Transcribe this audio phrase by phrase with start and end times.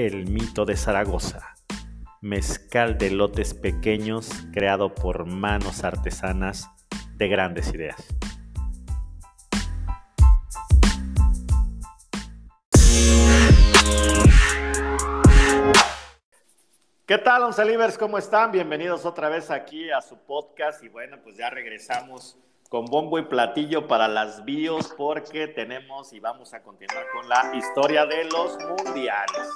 [0.00, 1.56] El Mito de Zaragoza,
[2.20, 6.70] mezcal de lotes pequeños creado por manos artesanas
[7.16, 7.96] de grandes ideas.
[17.04, 17.98] ¿Qué tal, Once Livers?
[17.98, 18.52] ¿Cómo están?
[18.52, 23.22] Bienvenidos otra vez aquí a su podcast y bueno, pues ya regresamos con bombo y
[23.22, 28.58] platillo para las bios porque tenemos y vamos a continuar con la historia de los
[28.58, 29.48] mundiales.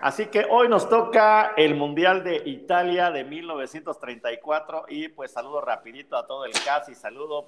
[0.00, 6.16] Así que hoy nos toca el Mundial de Italia de 1934 y pues saludo rapidito
[6.16, 7.46] a todo el cast y saludo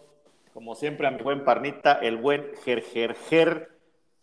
[0.53, 3.77] como siempre a mi buen parnita, el buen Gergerger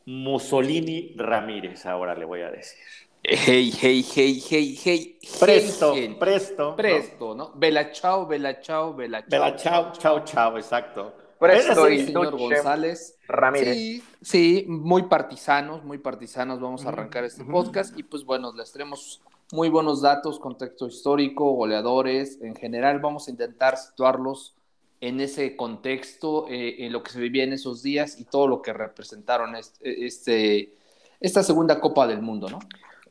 [0.05, 3.10] Mussolini Ramírez, ahora le voy a decir.
[3.23, 5.19] Hey, hey, hey, hey, hey.
[5.39, 6.75] Presto, hey, presto.
[6.75, 7.51] Presto, ¿no?
[7.53, 9.29] Vela chao, vela chao, vela chao.
[9.29, 11.13] Vela chao, chao, chao, exacto.
[11.39, 13.19] Presto y señor González.
[13.27, 13.75] Ramírez.
[13.75, 16.59] Sí, sí, muy partisanos, muy partisanos.
[16.59, 21.51] Vamos a arrancar este podcast y pues bueno, les traemos muy buenos datos, contexto histórico,
[21.51, 22.41] goleadores.
[22.41, 24.55] En general vamos a intentar situarlos
[24.99, 28.63] en ese contexto, eh, en lo que se vivía en esos días y todo lo
[28.63, 30.73] que representaron este, este
[31.19, 32.59] esta segunda Copa del Mundo, ¿no?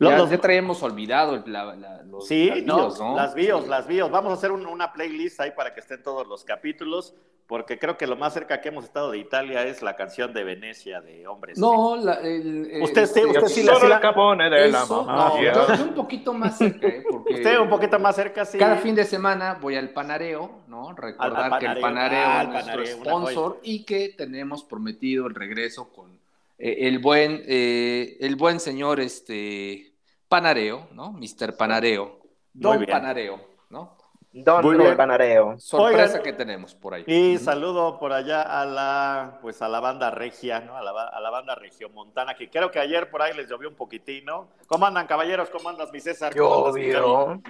[0.00, 3.16] Ya, Los- ya traíamos olvidado la- la- los, Sí, las no, bios, ¿no?
[3.16, 3.68] las bios, Sí.
[3.68, 4.10] las bios.
[4.10, 7.14] Vamos a hacer un- una playlist ahí para que estén todos los capítulos,
[7.46, 10.42] porque creo que lo más cerca que hemos estado de Italia es la canción de
[10.44, 11.58] Venecia de Hombres.
[11.58, 15.04] No, la, el, el- Usted sí, usted sí la- la- el capone de la eso,
[15.04, 15.28] mamá.
[15.34, 17.02] no, yo, yo un poquito más cerca, ¿eh?
[17.10, 18.56] Porque Usted un poquito más cerca, sí.
[18.56, 20.94] cada fin de semana voy al panareo, ¿no?
[20.94, 24.64] Recordar Al- al que el Panareo, ah, es el nuestro Panareo, sponsor y que tenemos
[24.64, 26.18] prometido el regreso con
[26.62, 29.89] eh, el buen, eh, el buen señor este
[30.30, 31.12] panareo, ¿no?
[31.12, 31.56] Mr.
[31.58, 32.20] Panareo,
[32.54, 32.86] Don.
[32.86, 33.96] Panareo, ¿no?
[34.32, 34.96] Don.
[34.96, 35.58] Panareo.
[35.58, 36.22] Sorpresa Oigan.
[36.22, 37.02] que tenemos por ahí.
[37.08, 40.76] Y saludo por allá a la, pues a la banda regia, ¿no?
[40.76, 43.68] A la, ba- a la banda regiomontana, que creo que ayer por ahí les llovió
[43.68, 44.48] un poquitín, ¿no?
[44.68, 45.50] ¿Cómo andan, caballeros?
[45.50, 46.32] ¿Cómo andas, mi César?
[46.32, 47.42] Llovió.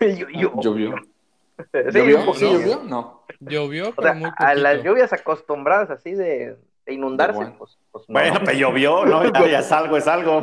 [0.00, 0.94] Llo- llo- ¿Llovió?
[1.58, 2.32] Sí, ¿Llovió?
[2.34, 2.82] ¿Llovió?
[2.84, 3.22] No.
[3.40, 6.56] Llovió, O pero sea, muy a las lluvias acostumbradas así de,
[6.86, 7.54] de inundarse, bueno.
[7.58, 8.12] pues, pues no.
[8.14, 9.22] Bueno, pues llovió, ¿no?
[9.32, 10.42] Ya, ya es algo, es algo.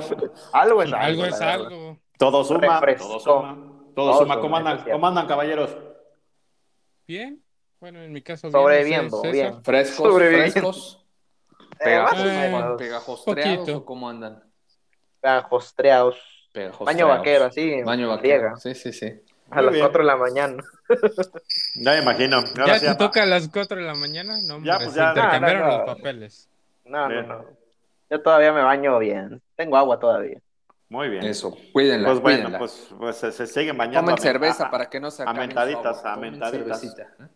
[0.53, 0.95] algo es algo.
[0.95, 1.97] Algo es algo.
[2.17, 3.57] Todo suma, todo suma.
[3.95, 4.39] Todo suma.
[4.39, 4.97] ¿Cómo andan, eso es cierto.
[4.97, 5.77] ¿Cómo andan, caballeros?
[7.07, 7.43] Bien.
[7.79, 8.51] Bueno, en mi caso, bien.
[8.53, 9.47] Sobreviviendo, ¿no sé, bien.
[9.49, 9.63] César?
[9.63, 10.51] Frescos, Sobreviviendo.
[10.53, 11.05] frescos,
[11.79, 14.43] Eh, o Eh, o cómo andan.
[15.21, 16.17] Pegajostreados.
[16.79, 17.83] Baño vaquero, así.
[17.83, 18.57] Baño vaquero.
[18.57, 19.21] Sí, sí, sí.
[19.49, 19.85] A las bien.
[19.85, 20.63] 4 de la mañana.
[21.75, 22.37] Ya me imagino.
[22.37, 24.37] Ahora ¿Ya te a- toca a las 4 de la mañana?
[24.41, 25.09] No, Ya, hombre, pues se ya.
[25.09, 25.85] intercambiaron No, no, no.
[25.85, 26.49] los papeles.
[26.85, 27.45] No, no, no.
[28.09, 29.41] Yo todavía me baño bien.
[29.55, 30.39] Tengo agua todavía.
[30.89, 31.23] Muy bien.
[31.25, 32.59] Eso, cuídenla, Pues bueno, cuídenla.
[32.59, 34.01] pues, pues se, se siguen bañando.
[34.11, 36.11] Tomen a- cerveza a- para que no se acaben mentaditas, su agua.
[36.11, 36.79] a Tomen mentaditas.
[36.81, 37.27] cervecita, ¿eh?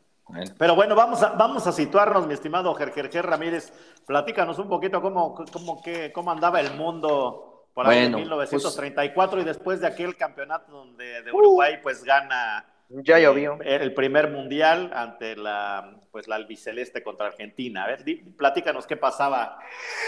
[0.58, 3.74] Pero bueno, vamos a, vamos a situarnos, mi estimado Gerger Ramírez.
[4.08, 9.42] Platícanos un poquito cómo, cómo, qué- cómo andaba el mundo por ahí en Bueno, 1934
[9.42, 13.58] y después de aquel campeonato donde de Uruguay pues gana Ya eh, llovió.
[13.64, 17.86] el primer mundial ante la pues la albiceleste contra Argentina.
[17.86, 19.58] A ver, di- platícanos qué pasaba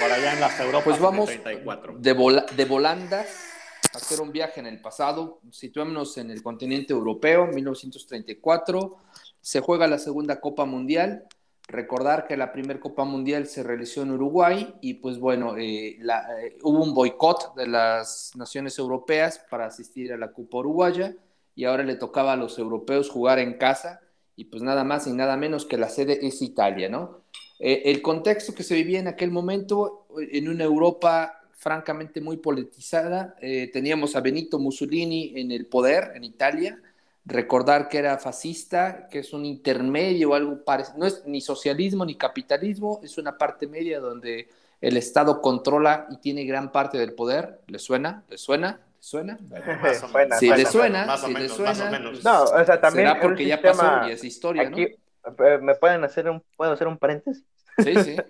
[0.02, 1.94] por allá en las Europas Pues vamos en el 34.
[1.98, 3.50] de, vola- de volandas
[3.94, 5.40] a hacer un viaje en el pasado.
[5.50, 8.98] Situémonos en el continente europeo, 1934.
[9.40, 11.24] Se juega la segunda Copa Mundial.
[11.74, 16.58] Recordar que la primera Copa Mundial se realizó en Uruguay y pues bueno, eh, eh,
[16.62, 21.16] hubo un boicot de las naciones europeas para asistir a la Copa Uruguaya
[21.56, 24.02] y ahora le tocaba a los europeos jugar en casa
[24.36, 27.22] y pues nada más y nada menos que la sede es Italia, ¿no?
[27.58, 33.36] Eh, el contexto que se vivía en aquel momento, en una Europa francamente muy politizada,
[33.72, 36.80] teníamos a Benito Mussolini en el poder en Italia,
[37.26, 42.16] recordar que era fascista, que es un intermedio, algo parecido, no es ni socialismo ni
[42.16, 44.50] capitalismo, es una parte media donde
[44.82, 47.62] el Estado controla y tiene gran parte del poder.
[47.68, 48.24] ¿Le suena?
[48.30, 48.82] ¿Le suena?
[49.00, 49.38] ¿Le suena?
[49.82, 52.24] Más o menos, Si le suena, más o si le menos, más o suena, menos.
[52.24, 54.88] No, o sea, también será porque ya pasó y es historia, Aquí,
[55.26, 55.46] ¿no?
[55.46, 57.44] eh, ¿me pueden hacer un, puedo hacer un paréntesis?
[57.80, 58.16] Sí, sí.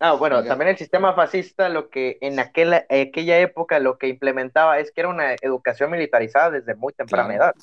[0.00, 0.50] Ah, bueno, Oiga.
[0.50, 5.00] también el sistema fascista lo que en aquel, aquella época lo que implementaba es que
[5.00, 7.42] era una educación militarizada desde muy temprana Claro.
[7.46, 7.54] edad.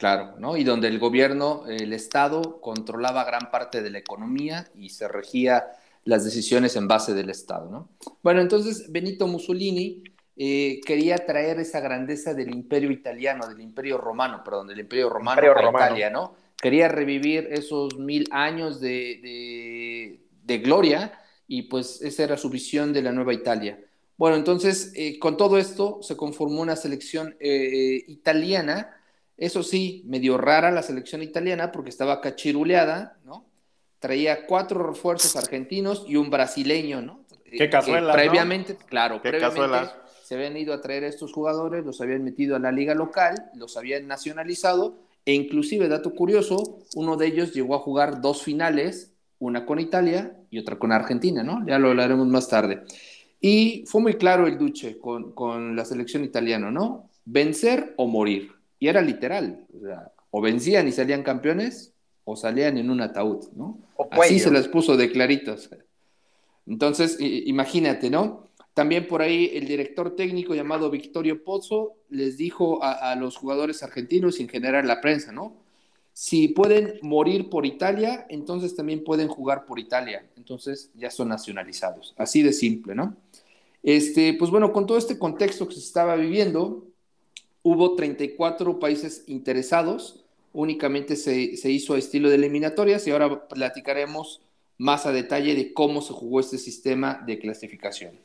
[0.00, 0.56] Claro, ¿no?
[0.56, 5.66] Y donde el gobierno, el Estado, controlaba gran parte de la economía y se regía
[6.04, 7.90] las decisiones en base del Estado, ¿no?
[8.22, 10.02] Bueno, entonces Benito Mussolini
[10.38, 15.42] eh, quería traer esa grandeza del imperio italiano, del imperio romano, perdón, del imperio romano
[15.42, 15.86] Imperio romano.
[15.86, 16.34] Italia, ¿no?
[16.56, 21.12] Quería revivir esos mil años de, de- de gloria
[21.46, 23.78] y pues esa era su visión de la nueva Italia.
[24.16, 28.96] Bueno, entonces eh, con todo esto se conformó una selección eh, italiana,
[29.40, 33.50] eso sí, medio rara la selección italiana porque estaba cachiruleada, ¿no?
[33.98, 37.26] Traía cuatro refuerzos argentinos y un brasileño, ¿no?
[37.56, 38.32] Qué Eh, cazuelas, que ¿no?
[38.32, 39.96] Previamente, claro, Qué previamente cazuelas.
[40.22, 43.50] se habían ido a traer a estos jugadores, los habían metido a la liga local,
[43.54, 49.14] los habían nacionalizado e inclusive, dato curioso, uno de ellos llegó a jugar dos finales,
[49.38, 51.66] una con Italia y otra con Argentina, ¿no?
[51.66, 52.84] Ya lo hablaremos más tarde.
[53.40, 57.10] Y fue muy claro el Duce con, con la selección italiana, ¿no?
[57.24, 58.52] Vencer o morir.
[58.80, 59.66] Y era literal.
[59.72, 61.92] O, sea, o vencían y salían campeones
[62.24, 63.78] o salían en un ataúd, ¿no?
[64.10, 65.70] Así se las puso de claritos.
[66.66, 68.48] Entonces, imagínate, ¿no?
[68.74, 73.82] También por ahí el director técnico llamado Victorio Pozzo les dijo a, a los jugadores
[73.82, 75.56] argentinos y en general la prensa, ¿no?
[76.12, 80.28] Si pueden morir por Italia, entonces también pueden jugar por Italia.
[80.36, 82.14] Entonces ya son nacionalizados.
[82.16, 83.16] Así de simple, ¿no?
[83.82, 86.89] Este, pues bueno, con todo este contexto que se estaba viviendo,
[87.62, 90.24] hubo 34 países interesados.
[90.52, 94.42] Únicamente se, se hizo a estilo de eliminatorias y ahora platicaremos
[94.78, 98.18] más a detalle de cómo se jugó este sistema de clasificación.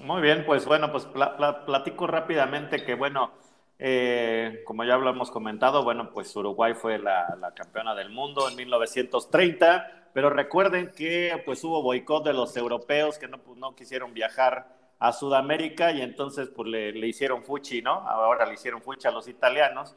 [0.00, 3.32] Muy bien, pues bueno, pues pla- pla- platico rápidamente que bueno,
[3.78, 8.48] eh, como ya lo hemos comentado, bueno, pues Uruguay fue la, la campeona del mundo
[8.48, 13.74] en 1930, pero recuerden que pues hubo boicot de los europeos que no, pues, no
[13.74, 17.92] quisieron viajar a Sudamérica y entonces pues le, le hicieron fuchi, ¿no?
[17.92, 19.96] Ahora le hicieron fuchi a los italianos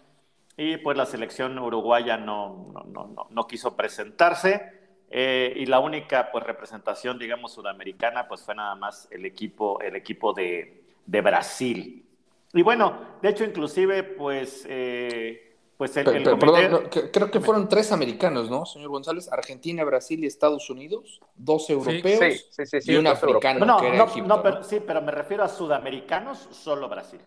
[0.57, 4.79] y pues la selección uruguaya no, no, no, no, quiso presentarse.
[5.09, 9.95] Eh, y la única pues representación, digamos, sudamericana, pues fue nada más el equipo, el
[9.95, 12.05] equipo de, de Brasil.
[12.53, 15.50] Y bueno, de hecho, inclusive, pues, eh,
[15.81, 18.89] pues el, Pero- el comité- perdón, no, que- creo que fueron tres americanos, ¿no, señor
[18.89, 19.31] González?
[19.31, 23.77] Argentina, Brasil y Estados Unidos, dos europeos Sí, sí, sí, sí, y un africano no,
[23.77, 24.43] que era no, Egipto, no, ¿no?
[24.43, 27.19] pero, sí, pero me refiero a sudamericanos, solo Brasil.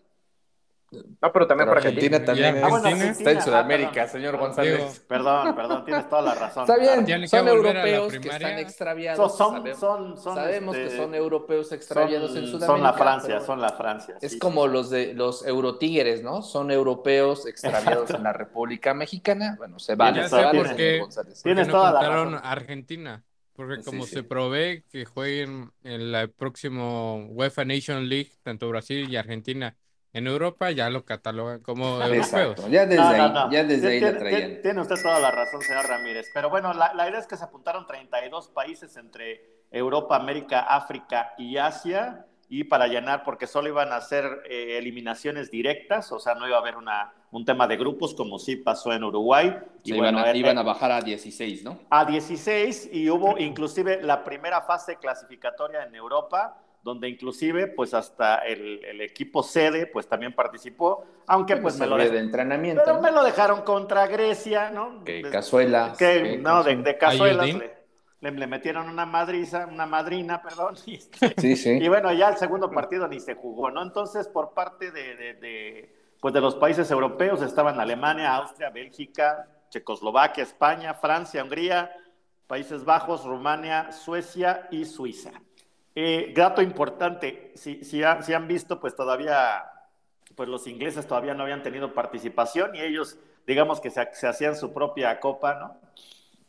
[0.91, 2.17] No, pero también Pero por Argentina.
[2.17, 3.11] Argentina también es- Ah, bueno, Argentina.
[3.11, 4.37] está en Argentina, Sudamérica, ah, señor.
[4.37, 4.99] González.
[5.07, 6.63] Perdón, perdón, tienes toda la razón.
[6.63, 9.37] Está bien, que son la europeos que están extraviados.
[9.37, 12.65] Son, son, sabemos son, son, sabemos este, que son europeos extraviados en Sudamérica.
[12.67, 14.15] son la Francia, son la Francia.
[14.21, 16.41] Es sí, como los de los eurotigres, ¿no?
[16.41, 18.17] Son europeos extraviados Exacto.
[18.17, 19.55] en la República Mexicana.
[19.57, 20.99] Bueno, se vale, sé vale, por señor qué.
[20.99, 21.33] González.
[21.41, 22.35] ¿Por qué Tienes no toda la razón.
[22.35, 23.23] a Argentina?
[23.53, 24.15] Porque como sí.
[24.15, 29.75] se provee que jueguen en la próximo UEFA Nation League, tanto Brasil y Argentina
[30.15, 32.25] en Europa, ya lo catalogan como europeos.
[32.27, 33.51] Exacto, ya desde No, ahí, no, no.
[33.51, 34.61] ya desde ahí Tiene- la traían.
[34.61, 36.31] Tiene usted toda la razón, señor Ramírez.
[36.33, 39.41] Pero bueno, la, la idea es que se apuntaron 32 países entre
[39.71, 45.51] Europa, América, África y Asia, y para llenar, porque solo iban a ser eh, eliminaciones
[45.51, 48.93] directas, o sea, no iba a haber una, un tema de grupos como sí pasó
[48.93, 49.57] en Uruguay.
[49.83, 51.79] Y bueno, iban, a, eh, iban a bajar a 16, ¿no?
[51.89, 58.35] a 16 y hubo inclusive la primera fase clasificatoria en Europa, donde inclusive pues hasta
[58.45, 62.83] el, el equipo sede pues también participó, aunque pues me lo, de entrenamiento.
[62.85, 63.01] pero ¿no?
[63.01, 65.03] me lo dejaron contra Grecia, ¿no?
[65.03, 65.97] Que Des- cazuelas.
[65.97, 67.73] que, que no, de, de cazuelas le,
[68.21, 71.71] le- le metieron una madriza, una madrina, perdón, y, este, Sí, sí.
[71.71, 73.81] y bueno, ya el segundo partido ni se jugó, ¿no?
[73.81, 79.47] Entonces, por parte de, de- de, pues de los países europeos estaban Alemania, Austria, Bélgica,
[79.71, 81.91] Checoslovaquia, España, Francia, Hungría,
[82.45, 85.31] Países Bajos, Rumania, Suecia y Suiza.
[85.95, 89.63] Eh, dato importante, si, si, ha- si han visto, pues todavía,
[90.35, 94.55] pues los ingleses todavía no habían tenido participación y ellos, digamos que se, se hacían
[94.57, 95.79] su propia copa, ¿no?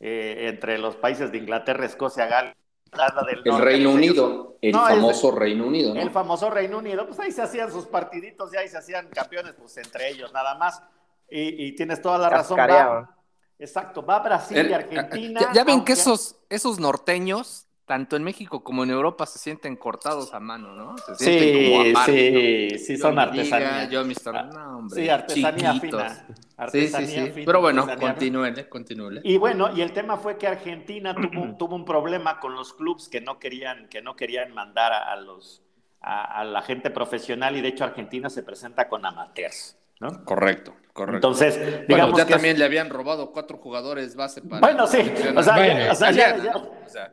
[0.00, 2.55] Eh, entre los países de Inglaterra, Escocia, Gales,
[2.93, 6.00] del El Norte, Reino pues, ellos- Unido, el No, es- famoso Reino Unido, ¿no?
[6.00, 9.53] el famoso Reino Unido, pues ahí se hacían sus partiditos y ahí se hacían campeones,
[9.55, 10.83] pues entre ellos nada más.
[11.31, 12.59] Y, y tienes toda la razón.
[12.59, 13.17] Va,
[13.59, 15.41] exacto, va Brasil El- y Argentina.
[15.41, 19.38] ya, ya ven aunque- que esos, esos norteños, tanto en México como en Europa, se
[19.38, 20.99] sienten cortados a mano, ¿no?
[20.99, 22.78] Se sienten como Sí, aparte, sí, ¿no?
[22.78, 23.69] sí, Yo son mi artesanía.
[23.78, 26.02] liga, yo mis tor- no, hombre, Sí, artesanía chiquitos.
[26.02, 26.14] fina.
[26.26, 27.31] Sí, sí, Artesanía sí.
[27.33, 28.14] fina, Pero bueno, artesanía, ¿no?
[28.14, 29.21] continúele, continúele.
[29.25, 33.09] Y bueno, y el tema fue que Argentina tuvo, tuvo un problema con los clubes
[33.09, 35.62] que no querían, que no querían mandar a, a los
[36.00, 40.25] a, a la gente profesional y de hecho Argentina se presenta con amateurs, ¿no?
[40.25, 41.16] Correcto, correcto.
[41.16, 44.61] Entonces, bueno, digamos ya que es- también le habían robado cuatro jugadores base para.
[44.61, 47.12] Bueno, sí, o sea, Bueno, ya- o sea, ya- ya- O sea,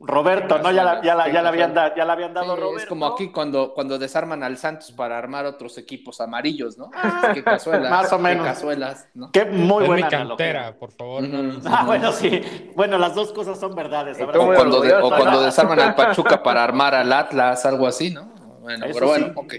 [0.00, 0.70] Roberto, ¿no?
[0.70, 2.78] Ya la, ya la, ya la habían, da- ya la habían dado Sí, Roberto.
[2.82, 6.90] es como aquí cuando, cuando desarman al Santos para armar otros equipos amarillos, ¿no?
[7.32, 7.90] qué cazuelas.
[7.90, 8.44] Más o qué menos.
[8.46, 9.30] cazuelas, ¿no?
[9.32, 10.78] Qué muy es mi buena cantera, analogía.
[10.78, 11.24] por favor.
[11.66, 12.42] Ah, bueno, sí.
[12.76, 14.20] Bueno, las dos cosas son verdades.
[14.20, 18.26] O cuando, de- o cuando desarman al Pachuca para armar al Atlas, algo así, ¿no?
[18.60, 19.32] Bueno, Eso pero bueno, sí.
[19.36, 19.54] ok.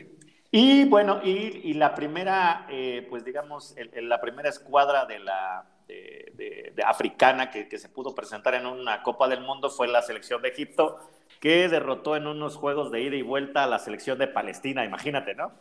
[0.51, 5.19] Y bueno, y, y la primera, eh, pues digamos, el- el- la primera escuadra de
[5.19, 9.69] la de, de- de africana que, que se pudo presentar en una Copa del Mundo
[9.69, 10.99] fue la selección de Egipto,
[11.39, 15.35] que derrotó en unos juegos de ida y vuelta a la selección de Palestina, imagínate,
[15.35, 15.51] ¿no?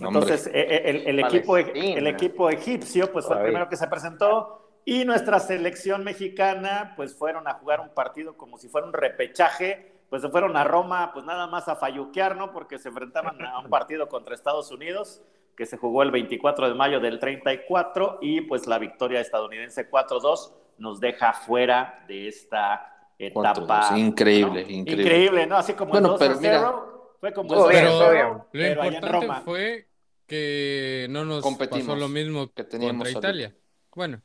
[0.00, 1.98] Entonces, eh, eh, el, el equipo, Palestina.
[1.98, 7.14] el equipo egipcio, pues fue el primero que se presentó, y nuestra selección mexicana, pues
[7.16, 11.10] fueron a jugar un partido como si fuera un repechaje, pues se fueron a Roma,
[11.12, 12.52] pues nada más a falluquear, ¿no?
[12.52, 15.20] Porque se enfrentaban a un partido contra Estados Unidos,
[15.56, 20.52] que se jugó el 24 de mayo del 34, y pues la victoria estadounidense 4-2
[20.78, 23.90] nos deja fuera de esta etapa.
[23.90, 24.70] 4-2, increíble, ¿no?
[24.70, 25.02] increíble.
[25.02, 25.56] Increíble, ¿no?
[25.56, 28.10] Así como Bueno, el 2 pero mira, 0, fue como Todo el bien, 2-0, todo
[28.12, 28.28] bien.
[28.28, 29.40] Lo pero allá en importante Roma.
[29.40, 29.88] fue
[30.26, 33.30] que no nos Competimos, pasó lo mismo que teníamos contra.
[33.30, 33.56] Italia.
[33.94, 34.22] Bueno,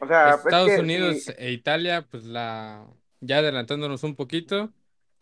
[0.00, 2.86] O sea, es Estados que Unidos sí, e Italia, pues la
[3.20, 4.72] ya adelantándonos un poquito,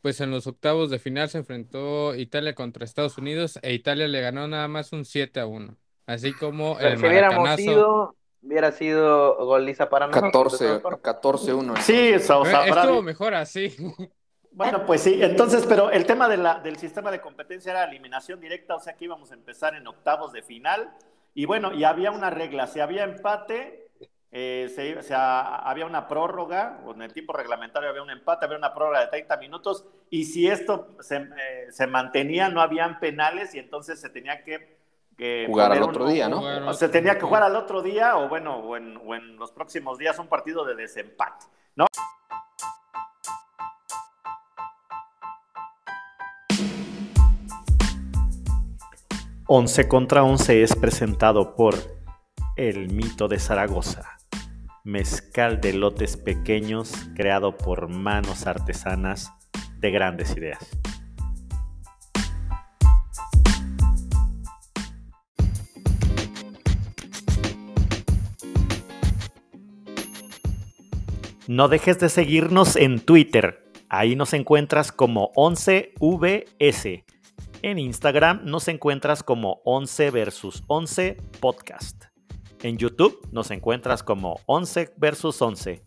[0.02, 4.20] pues en los octavos de final se enfrentó Italia contra Estados Unidos e Italia le
[4.20, 5.76] ganó nada más un 7 a 1.
[6.06, 10.58] Así como el si hubiéramos ido, hubiera sido goliza para nosotros.
[10.58, 11.76] 14, 14-1.
[11.78, 13.74] Sí, o sea, o sea, Eh, Estuvo mejor así.
[14.54, 18.38] Bueno, pues sí, entonces, pero el tema de la, del sistema de competencia era eliminación
[18.38, 20.92] directa, o sea que íbamos a empezar en octavos de final.
[21.32, 23.81] Y bueno, y había una regla, si había empate,
[24.32, 28.72] eh, se- había una prórroga, o en el tiempo reglamentario había un empate, había una
[28.74, 33.58] prórroga de 30 minutos, y si esto se, eh, se mantenía, no habían penales, y
[33.58, 34.78] entonces se tenía que...
[35.18, 36.40] que Jugar al otro día, ¿no?
[36.68, 39.52] O se tenía que jugar al otro día, o bueno, o en, o en los
[39.52, 41.44] próximos días, un partido de desempate.
[49.46, 51.74] 11 contra 11 es presentado por
[52.56, 54.18] El Mito de Zaragoza,
[54.84, 59.32] mezcal de lotes pequeños creado por manos artesanas
[59.78, 60.68] de grandes ideas.
[71.48, 73.70] No dejes de seguirnos en Twitter.
[73.88, 77.04] Ahí nos encuentras como 11VS.
[77.62, 82.11] En Instagram nos encuentras como 11 versus 11 podcast.
[82.62, 85.82] En YouTube nos encuentras como 11 versus 11.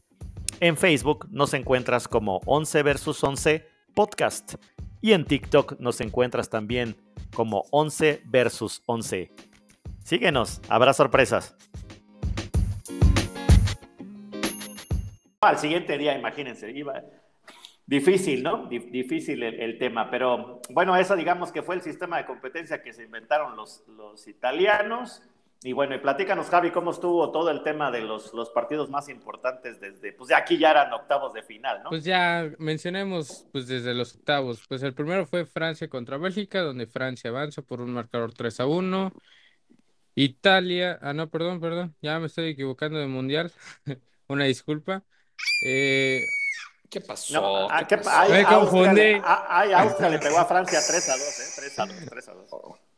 [0.59, 4.55] En Facebook nos encuentras como 11 versus 11 podcast.
[5.01, 6.95] Y en TikTok nos encuentras también
[7.33, 9.31] como 11 versus 11.
[10.03, 11.55] Síguenos, habrá sorpresas.
[15.41, 17.01] Al siguiente día, imagínense, iba,
[17.87, 18.67] Difícil, ¿no?
[18.67, 22.81] Dif- difícil el, el tema, pero bueno, eso digamos que fue el sistema de competencia
[22.81, 25.21] que se inventaron los, los italianos.
[25.65, 29.09] Y bueno, y platícanos, Javi, cómo estuvo todo el tema de los, los partidos más
[29.09, 31.89] importantes desde, pues de aquí ya eran octavos de final, ¿no?
[31.89, 34.63] Pues ya mencionemos pues desde los octavos.
[34.69, 38.67] Pues el primero fue Francia contra Bélgica, donde Francia avanza por un marcador 3 a
[38.67, 39.11] 1.
[40.13, 43.51] Italia, ah no, perdón, perdón, ya me estoy equivocando de mundial.
[44.27, 45.01] Una disculpa.
[45.65, 46.21] Eh,
[46.91, 47.33] ¿Qué pasó?
[47.41, 48.11] No, ah, ¿Qué ¿qué- pasó?
[48.21, 49.21] ay, Me Austria, confundí.
[49.23, 51.53] ah, ay, Austria le pegó a Francia 3 a 2, ¿eh?
[51.55, 52.49] 3 a 2, 3 a 2.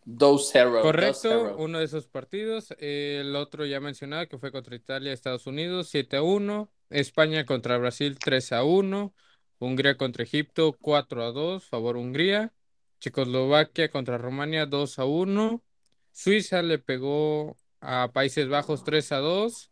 [0.08, 0.82] 2-0.
[0.82, 1.56] correcto, 2-0.
[1.58, 2.74] uno de esos partidos.
[2.80, 6.72] El otro ya mencionado que fue contra Italia, Estados Unidos, 7 a 1.
[6.90, 9.14] España contra Brasil, 3 a 1.
[9.60, 12.54] Hungría contra Egipto, 4 a 2, favor Hungría.
[13.00, 15.62] Checoslovaquia contra Rumania, 2 a 1.
[16.14, 19.72] Suiza le pegó a Países Bajos 3 a 2.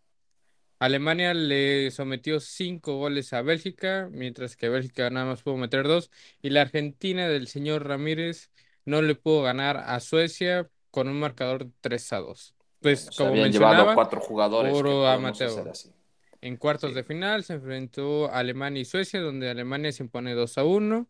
[0.80, 6.12] Alemania le sometió 5 goles a Bélgica, mientras que Bélgica nada más pudo meter 2.
[6.42, 8.51] Y la Argentina del señor Ramírez
[8.86, 12.56] no le pudo ganar a Suecia con un marcador 3 a 2.
[12.80, 14.72] Pues como habían llevado mencionaba, cuatro jugadores.
[14.74, 15.50] puro ¿qué podemos amateur.
[15.50, 15.94] hacer así?
[16.42, 16.96] en cuartos Sí.
[16.96, 21.10] de final se enfrentó Alemania y Suecia, donde Alemania se impone 2 a 1.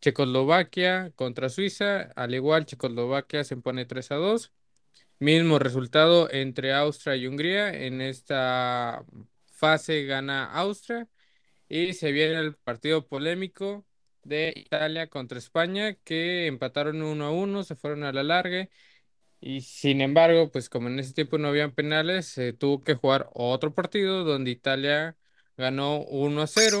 [0.00, 4.52] Checoslovaquia contra Suiza, al igual Checoslovaquia se impone 3 a 2.
[5.18, 7.74] Mismo resultado entre Austria y Hungría.
[7.74, 9.04] En esta
[9.46, 11.08] fase gana Austria.
[11.68, 13.84] Y se viene el partido polémico
[14.26, 18.68] de Italia contra España, que empataron 1 a 1, se fueron a la larga.
[19.40, 23.28] Y sin embargo, pues como en ese tiempo no habían penales, se tuvo que jugar
[23.34, 25.16] otro partido donde Italia
[25.56, 26.80] ganó 1 a 0.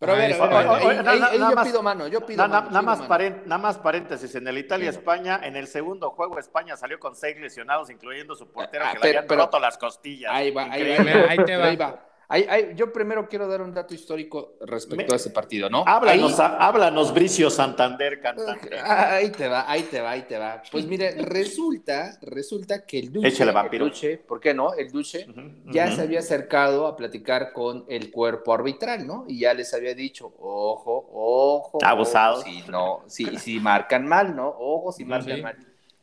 [0.00, 2.70] Pero a ver, ahí- ahí- ahí yo más- pido mano, yo pido Na- na- mano,
[2.70, 3.08] nada, pido más mano.
[3.10, 4.58] paren- nada más paréntesis, en el.
[4.58, 8.98] Italia-España, en el segundo juego España salió con seis lesionados, incluyendo su portero Ah, que
[9.00, 10.30] le habían pero- roto las costillas.
[10.32, 11.14] Ahí va, ahí va, Increíble.
[11.14, 11.66] Mira, ahí te va.
[11.66, 12.07] ahí va.
[12.30, 15.82] Ahí- ahí- yo primero quiero dar un dato histórico respecto Me- a ese partido, ¿no?
[15.86, 18.68] Háblanos, Ahí- háblanos, Bricio Santander, cantante.
[18.84, 20.62] Ahí te va, ahí te va, ahí te va.
[20.70, 23.86] Pues mire, resulta, resulta que el Échale, vampiro.
[23.86, 24.74] el Duce, ¿por qué no?
[24.74, 25.96] El Duce Ujú, ya ujú.
[25.96, 29.24] se había acercado a platicar con el cuerpo arbitral, ¿no?
[29.26, 31.78] Y ya les había dicho, ojo, ojo.
[31.82, 32.44] Abusados.
[32.44, 34.48] Si, no, si, si marcan mal, ¿no?
[34.48, 35.42] Ojo si marcan sí.
[35.42, 35.56] mal.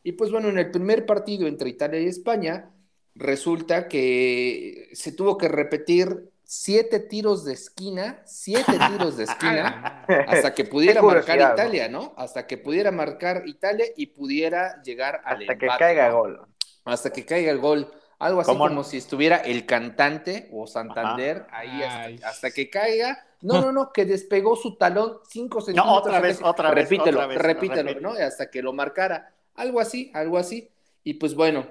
[0.03, 2.71] Y pues bueno, en el primer partido entre Italia y España,
[3.15, 10.53] resulta que se tuvo que repetir siete tiros de esquina, siete tiros de esquina, hasta
[10.53, 11.53] que pudiera marcar ¿no?
[11.53, 12.13] Italia, ¿no?
[12.17, 16.17] Hasta que pudiera marcar Italia y pudiera llegar al Hasta que caiga ¿no?
[16.17, 16.41] gol.
[16.83, 17.91] Hasta que caiga el gol.
[18.19, 18.67] Algo así ¿Cómo?
[18.67, 23.25] como si estuviera el cantante o Santander ahí hasta, hasta que caiga.
[23.41, 25.99] No, no, no, que despegó su talón cinco centímetros.
[25.99, 28.01] otra vez, otra vez, Repítelo, otra vez, repítelo, repite.
[28.01, 28.11] ¿no?
[28.11, 29.33] Hasta que lo marcara.
[29.55, 30.71] Algo así, algo así.
[31.03, 31.67] Y pues bueno,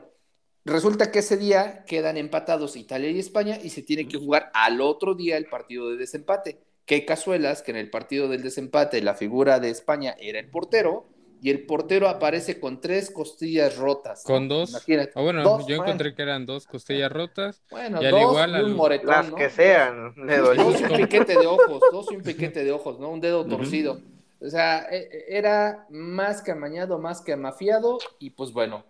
[0.65, 4.81] resulta que ese día quedan empatados Italia y España y se tiene que jugar al
[4.81, 6.61] otro día el partido de desempate.
[6.87, 11.07] Qué cazuelas que en el partido del desempate la figura de España era el portero
[11.41, 14.23] y el portero aparece con tres costillas rotas.
[14.25, 14.71] Con dos.
[14.71, 15.13] Imagínate.
[15.15, 15.85] O bueno, Dos, yo bueno.
[15.85, 17.63] encontré que eran dos costillas rotas.
[17.71, 19.37] Bueno, Y al dos igual y un moretón, Las ¿no?
[19.37, 22.99] que sean, le Dos y un piquete de ojos, dos y un piquete de ojos,
[22.99, 23.11] ¿no?
[23.11, 24.01] Un dedo torcido.
[24.41, 28.85] O sea, e- e- era más que amañado, más que amafiado, y pues bueno,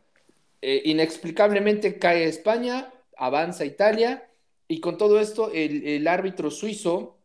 [0.67, 4.27] eh, inexplicablemente cae España, avanza Italia,
[4.67, 7.19] y con todo esto, el, el árbitro suizo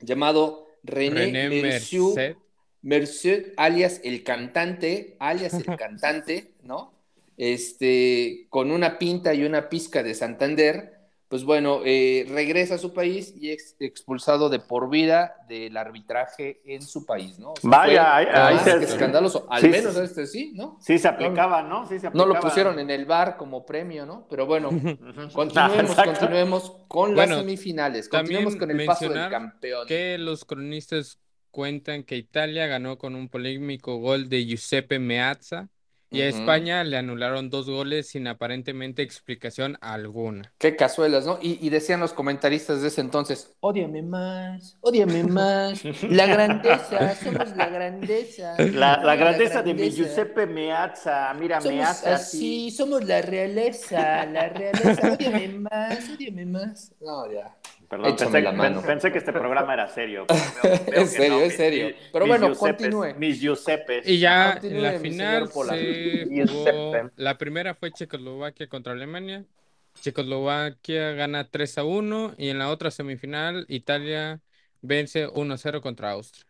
[0.00, 2.36] llamado René, René Mercier, Merced.
[2.82, 6.92] Mercier, alias el cantante, alias el cantante, ¿no?
[7.36, 10.99] Este, con una pinta y una pizca de Santander,
[11.30, 16.60] pues bueno, eh, regresa a su país y es expulsado de por vida del arbitraje
[16.64, 17.52] en su país, ¿no?
[17.52, 20.76] O sea, Vaya, fue ahí- ahí se- escandaloso, al sí, menos este sí, ¿no?
[20.80, 21.86] Sí, se aplicaba, ¿no?
[21.88, 22.34] Sí, se No aplicaba.
[22.34, 24.26] lo pusieron en el bar como premio, ¿no?
[24.28, 24.70] Pero bueno,
[25.32, 29.86] continuemos, continuemos con Bueno, las semifinales, también continuemos con el paso del mencionar campeón.
[29.86, 31.20] Que los cronistas
[31.52, 35.68] cuentan que Italia ganó con un polémico gol de Giuseppe Meazza
[36.10, 36.28] y a.
[36.28, 40.52] España le anularon dos goles sin aparentemente explicación alguna.
[40.58, 41.38] Qué cazuelas, ¿no?
[41.40, 47.56] Y, y decían los comentaristas de ese entonces, ódiame más, ódiame más, la grandeza, somos
[47.56, 48.56] la grandeza.
[48.72, 49.90] La, la grandeza de mi.
[49.90, 52.70] Giuseppe Meazza, mira, Somos Meazza así, así.
[52.70, 56.92] somos la realeza, la realeza, ódiame más, ódiame más.
[57.00, 57.56] No, ya.
[57.90, 58.82] Perdón, Échame pensé, la mano.
[58.82, 60.26] pensé que este programa era serio.
[60.62, 61.40] pero veo- veo Es serio, no.
[61.40, 61.86] es serio.
[61.88, 63.14] mis- Pero mis bueno, Giuseppes, continúe.
[63.18, 64.06] Mis Giuseppes.
[64.08, 65.74] Y ya Continúe, en la final se
[66.54, 69.44] jugó, la primera fue Checoslovaquia contra Alemania.
[70.00, 74.40] Checoslovaquia gana 3 a 1 y en la otra semifinal Italia
[74.80, 76.44] vence 1 a 0 contra Austria.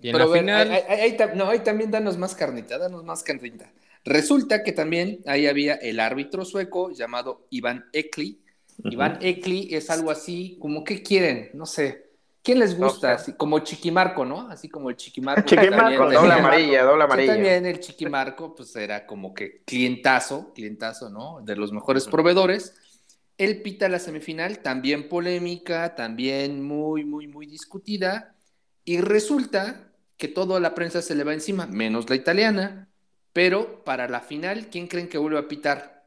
[0.00, 2.34] Y en Pero la ven, final, ahí, ahí- ahí tam- no, ahí también danos más
[2.34, 3.72] carnita, danos más carnita.
[4.04, 8.40] Resulta que también ahí había el árbitro sueco llamado Iván Ekli.
[8.78, 8.92] Ujú.
[8.92, 11.50] Iván Ekli es algo así, como ¿qué quieren?
[11.54, 12.08] No sé.
[12.42, 13.14] ¿Quién les gusta?
[13.14, 14.48] Así, como Chiquimarco, ¿no?
[14.48, 15.44] Así como el Chiquimarco.
[15.44, 17.32] que Chiquimarco, doble amarilla, doble que amarilla.
[17.34, 21.40] también el Chiquimarco, pues era como que clientazo, clientazo, ¿no?
[21.42, 22.74] De los mejores proveedores.
[23.36, 28.34] Él pita la semifinal, también polémica, también muy, muy, muy discutida.
[28.84, 32.88] Y resulta que toda la prensa se le va encima, menos la italiana.
[33.32, 35.97] Pero para la final, ¿quién creen que vuelve a pitar?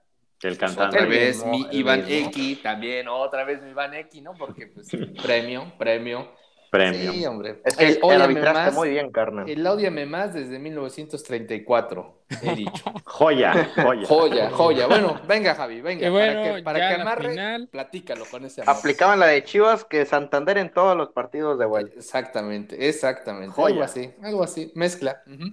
[0.43, 0.97] El cantante.
[0.97, 2.05] otra vez mismo, mi Iván.
[2.07, 4.33] Eki, también otra vez mi Iván Eki, ¿no?
[4.33, 4.87] Porque pues
[5.21, 6.27] premio, premio.
[6.71, 7.11] Premio.
[7.11, 7.61] Sí, hombre.
[7.65, 9.49] Es que El el arbitraste más, muy bien, carnal.
[9.49, 12.83] el ódiame más desde 1934, he dicho.
[13.03, 14.07] Joya, joya.
[14.07, 14.87] Joya, joya.
[14.87, 16.09] Bueno, venga, Javi, venga.
[16.09, 17.67] Bueno, para que, para que amarre, final.
[17.67, 18.73] platícalo con ese amor.
[18.77, 21.93] Aplicaban la de Chivas que Santander en todos los partidos de vuelta.
[21.97, 23.51] Exactamente, exactamente.
[23.53, 23.73] Joya.
[23.73, 24.71] Algo así, algo así.
[24.73, 25.21] Mezcla.
[25.27, 25.51] Ujú.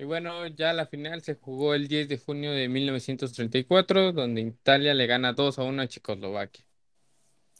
[0.00, 4.94] Y bueno, ya la final se jugó el 10 de junio de 1934, donde Italia
[4.94, 6.64] le gana 2 a 1 a Checoslovaquia.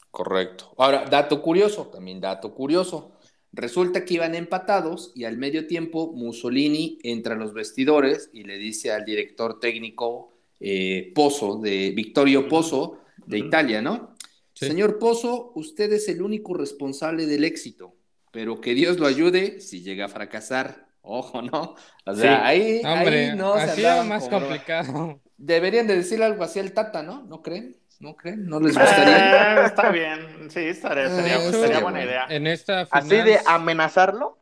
[0.09, 0.73] Correcto.
[0.77, 3.13] Ahora, dato curioso, también dato curioso.
[3.51, 8.57] Resulta que iban empatados y al medio tiempo Mussolini entra a los vestidores y le
[8.57, 13.37] dice al director técnico eh, Pozo, de Vittorio Pozo, de.
[13.37, 14.15] Italia, ¿no?
[14.53, 14.65] Sí.
[14.65, 17.93] Señor Pozo, usted es el único responsable del éxito,
[18.31, 20.90] pero que Dios lo ayude si llega a fracasar.
[21.01, 21.75] Ojo, ¿no?
[22.05, 22.41] O sea, Sí.
[22.43, 24.29] ahí, Hombre, ahí no se así era más broma.
[24.29, 25.21] complicado.
[25.37, 27.23] Deberían de decirle algo así al Tata, ¿no?
[27.23, 27.77] ¿No creen?
[27.99, 28.45] ¿No creen?
[28.47, 29.63] ¿No les gustaría?
[29.63, 32.01] Eh, está bien, sí, estaría, sería, Eh, sería buena bueno.
[32.01, 32.25] idea.
[32.29, 34.37] En esta final, Así de amenazarlo.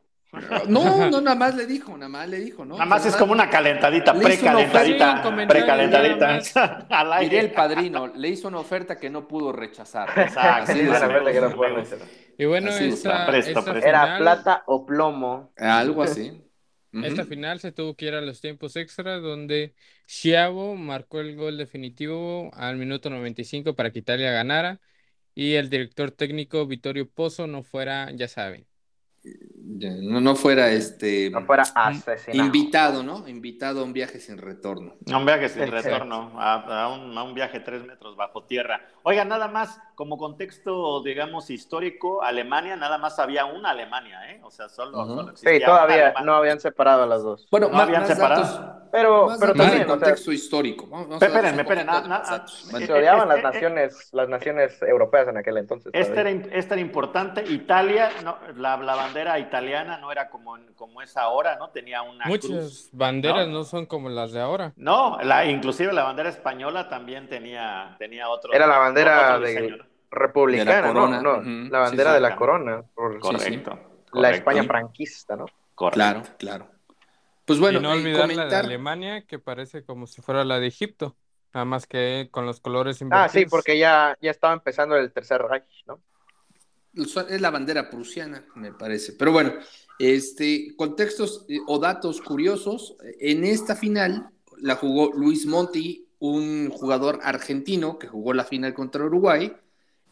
[0.68, 2.76] No, no, nada más le dijo, nada más le dijo, ¿no?
[2.76, 4.28] Nada más es como una calentadita, una oferta.
[4.28, 9.52] Precalentadita, un comentario precalentadita al Diré el padrino, le hizo una oferta que no pudo
[9.52, 10.10] rechazar.
[10.16, 12.00] Exacto, Así sí, Una vez que no meter.
[12.38, 13.90] y bueno, está, presto, esta presto.
[13.90, 15.52] Era final, plata o plomo.
[15.58, 16.49] Algo así.
[17.00, 19.74] Esta final se tuvo que ir a los tiempos extra, donde
[20.08, 24.82] Schiavo marcó el gol definitivo al minuto 95 para que Italia ganara
[25.36, 28.68] y el director técnico Vittorio Pozzo no fuera, ya saben.
[29.72, 32.44] No, no fuera este no fuera asesinado.
[32.46, 33.28] invitado, ¿no?
[33.28, 34.96] Invitado a un viaje sin retorno.
[35.06, 35.90] Un viaje sin Exacto.
[35.90, 38.82] retorno, a, a un, a un viaje tres metros bajo tierra.
[39.04, 44.42] Oiga, nada más, como contexto, digamos, histórico, Alemania, nada más había una Alemania, ¿eh?
[44.44, 47.48] O sea, solo, existía Sí, todavía no habían separado a las dos.
[47.52, 48.42] Bueno, No más, habían más separado.
[48.44, 50.88] datos, Pero, más pero también, de o sea, contexto histórico.
[50.88, 55.92] Vamos- Espérenme, espérenme, se odiaban las naciones, las naciones europeas en aquel entonces.
[55.94, 57.44] Este era, este era importante.
[57.52, 61.70] Italia, no, la, la bandera italiana no era como, como es ahora, ¿no?
[61.70, 62.90] Tenía una Muchas cruz.
[62.92, 63.54] banderas ¿no?
[63.60, 64.74] no son como las de ahora.
[64.76, 68.54] No, la, inclusive la bandera española también tenía, tenía otro.
[68.54, 71.34] Era la bandera otro de- republicana, De la corona, ¿no?
[71.34, 73.40] No, ujú, la bandera sí, de la corona, por Correcto.
[73.46, 73.56] sí.
[73.58, 73.74] la
[74.10, 75.46] correcto, España franquista, ¿no?
[75.76, 75.94] correcto.
[75.96, 76.68] Claro, claro.
[77.50, 78.56] Pues bueno, y no eh, olvidar la de.
[78.56, 81.18] Alemania, que parece como si fuera la de Egipto,
[81.54, 83.32] nada más que con los colores Ah, invertidos.
[83.32, 86.02] sí, porque ya, ya estaba empezando el tercer Reich, ¿no?
[86.94, 89.14] Es la bandera prusiana, me parece.
[89.14, 89.54] Pero bueno,
[90.00, 92.96] este, contextos eh, o datos curiosos.
[93.20, 99.06] En esta final la jugó Luis Monti, un jugador argentino que jugó la final contra
[99.06, 99.56] Uruguay.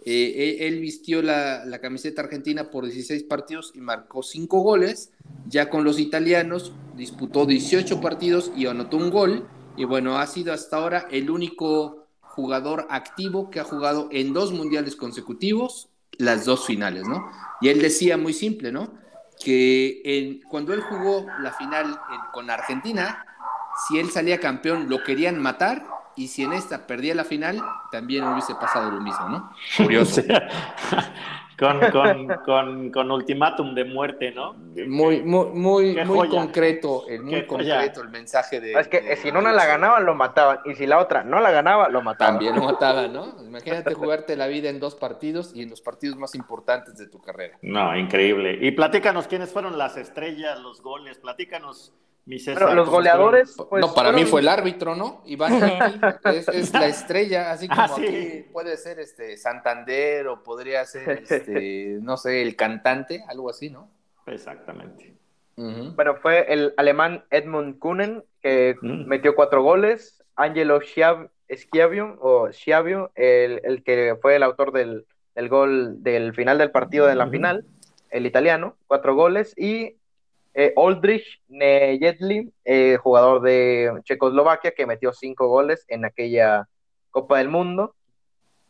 [0.05, 5.11] Eh, él, vistió la, camiseta argentina por 16 partidos y marcó 5 goles.
[5.47, 9.47] Ya con los italianos disputó 18 partidos y anotó un gol.
[9.75, 14.51] Y bueno, ha sido hasta ahora el único jugador activo que ha jugado en dos
[14.51, 17.29] mundiales consecutivos, las dos finales, ¿no?
[17.61, 18.93] Y él decía muy simple, ¿no?
[19.43, 21.99] Que cuando él jugó la final
[22.33, 23.25] con Argentina,
[23.87, 28.23] si él salía campeón lo querían matar y si en esta perdía la final, también
[28.25, 29.51] hubiese pasado lo mismo, ¿no?
[29.77, 30.21] Curioso.
[31.59, 31.65] Sí.
[31.65, 34.53] con, con, con, con ultimátum de muerte, ¿no?
[34.53, 37.73] Muy, muy, muy, muy concreto, el, muy Qué joya.
[37.77, 38.73] concreto el mensaje de.
[38.73, 40.59] Es que de- eh, si una la ganaba, lo mataban.
[40.65, 42.35] Y si la otra no la ganaba, lo mataban.
[42.35, 43.33] También lo mataba, ¿no?
[43.43, 47.19] Imagínate jugarte la vida en dos partidos y en los partidos más importantes de tu
[47.19, 47.57] carrera.
[47.63, 48.59] No, increíble.
[48.61, 51.17] Y platícanos quiénes fueron las estrellas, los goles.
[51.17, 51.91] Platícanos.
[52.45, 55.21] Pero los ¿cómo goleadores, pues, no, para mí fueron- fue el árbitro, ¿no?
[55.25, 55.53] Iván
[56.25, 58.05] es, es la estrella, así como Ah, sí.
[58.05, 63.69] aquí puede ser este Santander o podría ser este, no sé, el cantante, algo así,
[63.69, 63.89] ¿no?
[64.25, 65.15] Exactamente.
[65.55, 65.93] Ujú.
[65.95, 69.05] Bueno, fue el alemán Edmund Kuhnen, que Mm.
[69.07, 70.23] metió cuatro goles.
[70.35, 76.33] Angelo Schiav- Schiavio, o Schiavio, el, el que fue el autor del, del gol del
[76.35, 77.31] final del partido de la Ujú.
[77.31, 77.65] final,
[78.11, 79.53] el italiano, cuatro goles.
[79.57, 79.95] Y
[80.59, 86.67] eh, Oldrich Nejedly, eh, jugador de Checoslovaquia, que metió cinco goles en aquella
[87.11, 87.93] Copa del Mundo.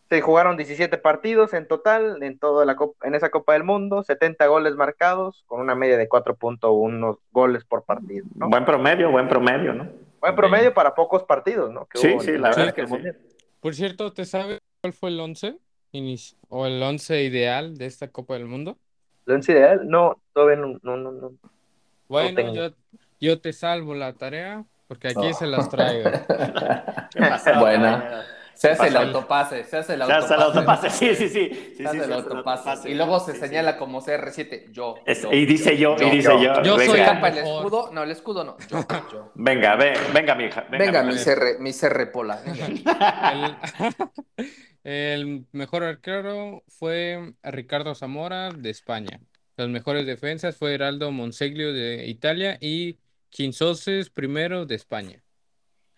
[0.10, 4.04] Se jugaron 17 partidos en total en, toda la Copa- en esa Copa del Mundo,
[4.04, 8.26] 70 goles marcados, con una media de 4.1 goles por partido.
[8.36, 8.50] ¿no?
[8.50, 9.88] Buen promedio, buen promedio, ¿no?
[10.20, 11.86] Buen promedio para pocos partidos, ¿no?
[11.86, 13.04] Que Sí, hubo sí, la verdad aquel que sí.
[13.62, 15.58] Por cierto, ¿te sabes cuál fue el 11
[15.94, 18.78] inici- o el 11 ideal de esta Copa del Mundo?
[19.26, 19.88] ¿Lo once ideal?
[19.88, 21.32] No, todavía no, no, no, no.
[22.08, 22.70] Bueno, yo,
[23.20, 25.34] yo te salvo la tarea porque aquí Oh.
[25.34, 26.10] se las traigo.
[27.12, 27.60] ¿Qué pasó?
[27.60, 28.24] Buena.
[28.54, 31.50] Se hace el autopase, se hace el Se hace el autopase, sí, sí, sí.
[31.54, 32.90] sí, Se hace sí, el autopase.
[32.90, 33.46] Y luego se Sí, sí.
[33.48, 34.96] señala como CR7, yo.
[35.06, 36.64] Es- yo, y dice yo, y dice yo.
[36.64, 37.92] Yo soy venga, ¿Se tapa el escudo?
[37.94, 38.58] No, el escudo no.
[38.68, 38.80] Yo,
[39.12, 39.32] yo.
[39.36, 40.66] venga, ve- venga, mi hija.
[40.72, 41.14] Venga, Venga, mi.
[41.18, 42.42] CR, mi CR Pola.
[44.84, 49.20] el mejor arquero fue Ricardo Zamora de España.
[49.58, 52.98] Las mejores defensas fue Heraldo Monseglio de Italia y
[53.30, 55.24] Quinzoses primero de España.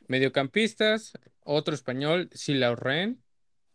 [0.07, 3.21] Mediocampistas, otro español, Silaurren,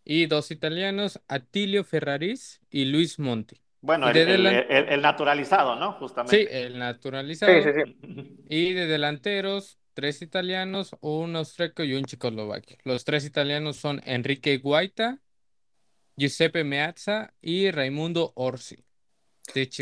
[0.04, 3.60] y dos italianos, Attilio Ferraris y Luis Monti.
[3.80, 5.92] Bueno, el, el- el- el naturalizado, ¿no?
[5.92, 6.62] Sí, Justamente.
[6.62, 7.52] el naturalizado.
[7.62, 8.36] Sí, sí, sí.
[8.48, 12.78] Y de delanteros, tres italianos, un austríaco y un checoslovaquio.
[12.84, 15.20] Los tres italianos son Enrique Guaita,
[16.16, 18.78] Giuseppe Meazza y Raimundo Orsi.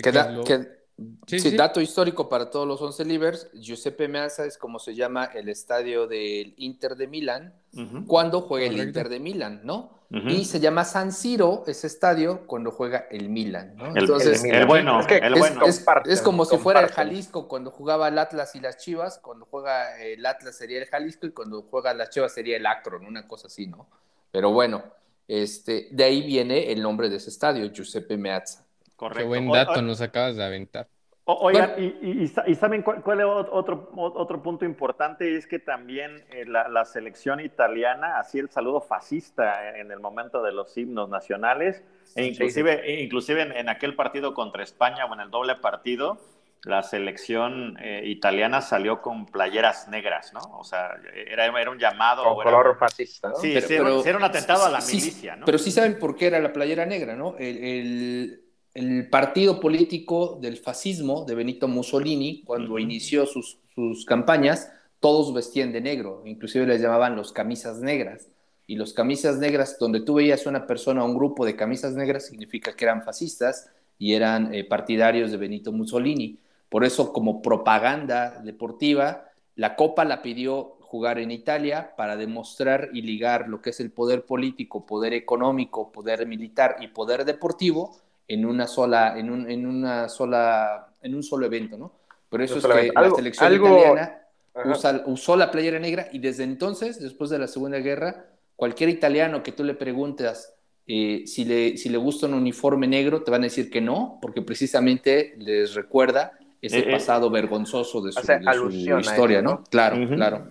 [0.03, 0.83] Que da- que-
[1.27, 1.57] Sí, sí, sí.
[1.57, 3.49] dato histórico para todos los 11 livers.
[3.55, 7.55] Giuseppe Meazza es como se llama el estadio del Inter de Milán
[8.07, 8.75] cuando juega el.
[8.89, 10.03] Inter de Milán, ¿no?
[10.29, 13.87] Y se llama San Siro ese estadio cuando juega el Milan, ¿no?
[13.87, 15.65] El, Entonces, el- el bueno, Es que el bueno.
[15.65, 16.87] es- como si fuera el.
[16.93, 21.27] Jalisco cuando jugaba el Atlas y las Chivas, cuando juega el Atlas sería el Jalisco
[21.27, 23.89] y cuando juega las Chivas sería el Akron, una cosa así, ¿no?
[24.31, 24.85] Pero bueno,
[25.27, 28.67] este, de ahí viene el nombre de ese estadio, Giuseppe Meazza.
[29.03, 29.19] Correcto.
[29.19, 30.89] Qué buen dato o- nos acabas de aventar.
[31.25, 35.37] O- Oigan, y, y- y y saben cuál, cuál es otro, otro punto importante?
[35.37, 40.43] Es que también eh, la, la selección italiana hacía el saludo fascista en el momento
[40.43, 41.83] de los himnos nacionales,
[42.17, 46.19] e inclusive, e inclusive en, en aquel partido contra España o en el doble partido,
[46.65, 50.41] la selección eh, italiana salió con playeras negras, ¿no?
[50.59, 52.23] O sea, era, era un llamado.
[52.23, 53.35] Con o era- color fascista, ¿no?
[53.37, 55.47] Sí, Pero- sí, era, pero- sí era un atentado a la Sí, milicia, ¿no?
[55.47, 57.37] Pero sí saben por qué era la playera negra, ¿no?
[57.39, 58.42] El, el-
[58.75, 65.73] el partido político del fascismo de Benito Mussolini, cuando inició sus, sus campañas, todos vestían
[65.73, 68.29] de negro, inclusive les llamaban los camisas negras.
[68.67, 72.27] Y los camisas negras, donde tú veías una persona o un grupo de camisas negras,
[72.27, 76.39] significa que eran fascistas y eran eh, partidarios de Benito Mussolini.
[76.69, 83.03] Por eso, como propaganda deportiva, la Copa la pidió jugar en Italia para demostrar y
[83.03, 87.97] ligar lo que es el poder político, poder económico, poder militar y poder deportivo
[88.35, 91.93] en una sola, en un, en una sola, en un solo evento, ¿no?
[92.29, 94.23] Por eso es que la selección italiana
[95.07, 99.53] usó la playera negra y desde entonces, después de la Segunda Guerra, cualquier italiano que
[99.53, 100.55] tú le preguntas
[100.87, 104.19] eh, si, le, si le gusta un uniforme negro, te van a decir que no,
[104.21, 106.93] porque precisamente les recuerda ese eh, eh.
[106.93, 109.63] pasado vergonzoso de su, historia, ¿no?
[109.65, 110.51] Claro, claro.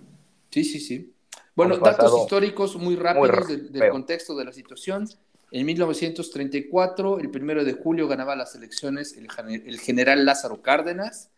[0.49, 1.13] Sí, sí, sí.
[1.55, 5.07] Bueno, datos históricos muy rápidos del, contexto de la situación.
[5.51, 11.29] En 1934, el primero de julio, ganaba las elecciones el, general Lázaro Cárdenas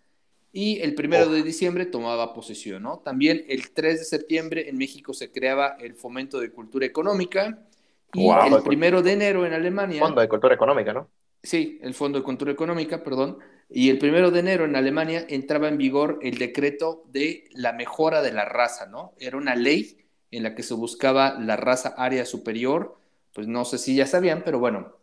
[0.52, 2.99] y el primero de diciembre tomaba posesión, ¿no?
[2.99, 7.65] También el 3 de septiembre en México se creaba el Fomento de Cultura Económica
[8.13, 9.99] y el primero de enero en Alemania...
[9.99, 11.10] Fondo de Cultura Económica, ¿no?
[11.41, 13.39] Sí, el Fondo de Cultura Económica, perdón.
[13.67, 18.21] Y el primero de enero en Alemania entraba en vigor el decreto de la mejora
[18.21, 19.13] de la raza, ¿no?
[19.17, 22.99] Era una ley en la que se buscaba la raza área superior,
[23.34, 24.93] pues no sé si ya sabían, pero bueno,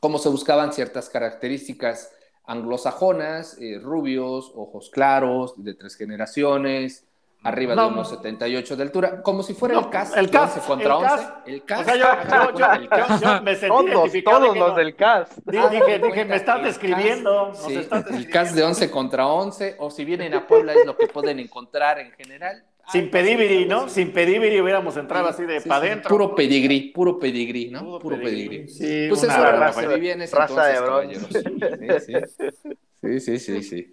[0.00, 2.12] cómo se buscaban ciertas características
[2.46, 7.06] anglosajonas, eh, rubios, ojos claros, de tres generaciones,
[7.44, 10.16] arriba de unos 78 de altura, como si fuera el CAS.
[10.16, 10.58] El CAS.
[10.66, 11.24] contra el 11.
[11.46, 11.80] El CAS.
[11.80, 15.30] O sea, yo, yo, yo, yo me sentí todos, todos los del CAS.
[15.44, 17.52] Dije, dije, me estás describiendo.
[17.54, 21.06] Sí, el CAS de 11 contra 11, o si vienen a Puebla es lo que
[21.06, 22.64] pueden encontrar en general.
[22.90, 23.88] Sin pedigrí, ¿no?
[23.88, 26.10] Sin pedigrí hubiéramos entrado así de para adentro.
[26.10, 27.98] Puro pedigrí, puro pedigrí, ¿no?
[27.98, 28.68] Puro, pedigrí.
[28.68, 32.28] Sí, pues eso era lo que vivía en ese raza entonces, de
[33.00, 33.92] Sí, sí, sí, sí.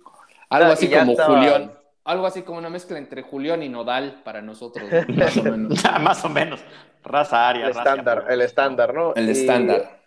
[0.50, 1.72] Algo así como Julián
[2.04, 5.84] algo así como una mezcla entre Julián y Nodal para nosotros, más o menos.
[6.02, 6.60] más o menos.
[7.04, 7.66] Raza aria.
[7.66, 9.14] El estándar, el estándar, ¿no?
[9.16, 10.02] El estándar.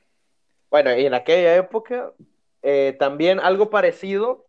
[0.70, 2.12] Bueno, y en aquella época
[2.62, 4.43] eh, también algo parecido,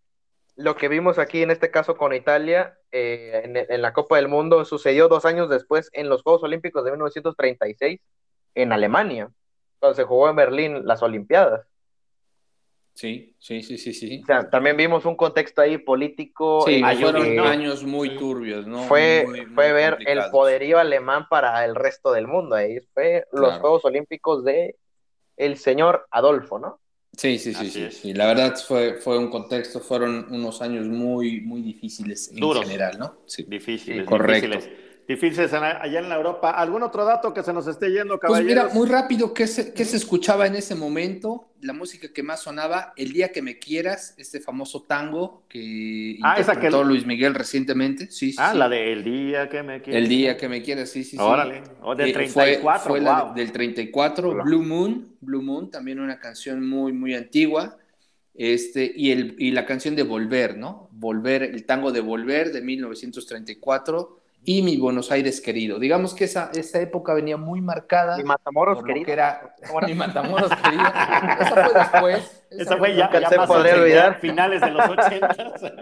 [0.56, 4.28] lo que vimos aquí en este caso con Italia eh, en, en, la Copa del
[4.28, 8.00] Mundo sucedió dos años después en los Juegos Olímpicos de 1936
[8.56, 9.30] en Alemania,
[9.80, 11.68] cuando se jugó en Berlín las Olimpiadas.
[12.94, 14.22] Sí, sí, sí, sí, sí.
[14.24, 16.64] O sea, también vimos un contexto ahí político.
[16.66, 18.84] Sí, fueron años muy turbios, ¿no?
[18.84, 22.56] Fue, fue ver el poderío alemán para el resto del mundo.
[22.56, 24.78] Ahí fue los Juegos Olímpicos de
[25.36, 26.80] el señor Adolfo, ¿no?
[27.18, 31.42] Sí, sí, sí, sí, sí, La verdad fue, fue un contexto, fueron unos años muy,
[31.42, 33.18] muy difíciles en general, ¿no?
[33.26, 33.46] Sí.
[33.48, 34.48] Difíciles, correcto.
[34.48, 36.52] Difíciles difíciles allá en la Europa.
[36.52, 38.54] ¿Algún otro dato que se nos esté yendo, caballeros?
[38.54, 41.50] Pues mira, muy rápido, ¿qué se, qué se escuchaba en ese momento?
[41.62, 46.36] La música que más sonaba, El Día que me quieras, este famoso tango que ah,
[46.40, 48.10] interpretó Luis Miguel recientemente.
[48.12, 50.02] Sí, sí, ah, la de El Día que me quieras.
[50.02, 51.18] El Día que me quieras, sí, sí.
[51.20, 52.90] Órale, o del 34.
[52.90, 57.78] Fue, la del 34, Blue Moon, Blue Moon, también una canción muy, muy antigua.
[58.38, 60.90] Este, y, el, y la canción de Volver, ¿no?
[60.92, 65.80] Volver, el tango de Volver de 1934 y mi Buenos Aires querido.
[65.80, 68.16] Digamos que esa, esa época venía muy marcada.
[68.16, 69.06] Mi Matamoros querido.
[69.06, 69.56] Que era,
[69.88, 70.84] mi Matamoros querido.
[71.42, 72.44] Esa fue después.
[72.52, 74.20] Esa, fue ya, ya más olvidar.
[74.20, 75.36] finales de los 80.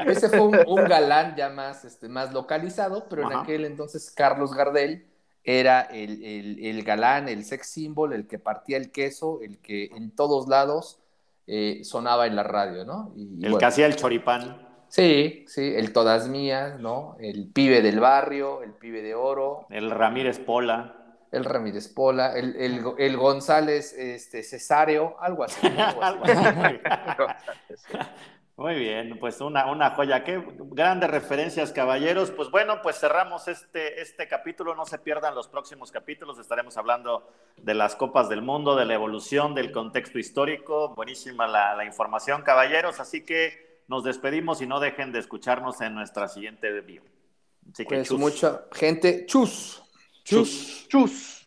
[0.07, 5.05] Ese fue un, galán ya más, este, más localizado, pero en aquel entonces Carlos Gardel
[5.43, 9.85] era el, el, el, galán, el sex symbol, el que partía el queso, el que
[9.93, 10.99] en todos lados
[11.47, 13.11] eh, sonaba en la radio, ¿no?
[13.17, 14.72] Y, el que hacía el choripán.
[14.93, 17.15] Sí, sí, el Todas Mías, ¿no?
[17.19, 19.65] El pibe del barrio, el pibe de oro.
[19.71, 21.17] El Ramírez Pola.
[21.31, 22.55] El Ramírez Pola, el,
[22.99, 25.67] el, González este, Cesario, algo así.
[28.55, 30.23] Muy bien, pues una, una joya.
[30.23, 32.29] Qué grandes referencias, caballeros.
[32.29, 34.75] Pues bueno, pues cerramos este, este capítulo.
[34.75, 36.37] No se pierdan los próximos capítulos.
[36.37, 37.27] Estaremos hablando
[37.57, 40.93] de las Copas del Mundo, de la evolución, del contexto histórico.
[40.93, 42.99] Buenísima la, la información, caballeros.
[42.99, 47.03] Así que nos despedimos y no dejen de escucharnos en nuestra siguiente video.
[47.71, 49.83] Así que pues mucha gente, chus.
[50.23, 50.87] Chus.
[50.87, 51.42] Chus.